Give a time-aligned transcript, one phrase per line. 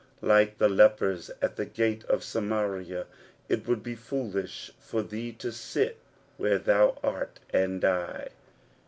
[0.23, 3.05] Like the lepers at the gate of Samaria,
[3.49, 5.99] it would be foolish for thee to sit
[6.37, 8.29] where thou art, and die.